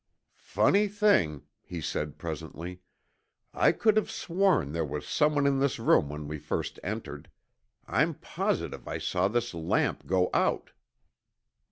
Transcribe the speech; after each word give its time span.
"Funny 0.49 0.87
thing," 0.87 1.43
he 1.61 1.79
said 1.79 2.17
presently. 2.17 2.81
"I 3.53 3.71
could 3.71 3.97
have 3.97 4.09
sworn 4.09 4.71
there 4.71 4.83
was 4.83 5.07
someone 5.07 5.45
in 5.45 5.59
this 5.59 5.77
room 5.77 6.09
when 6.09 6.27
we 6.27 6.39
first 6.39 6.79
entered. 6.83 7.29
I'm 7.87 8.15
positive 8.15 8.87
I 8.87 8.97
saw 8.97 9.27
this 9.27 9.53
lamp 9.53 10.07
go 10.07 10.31
out." 10.33 10.71